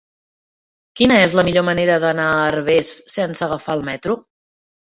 [1.01, 4.21] Quina és la millor manera d'anar a Herbers sense agafar el metro?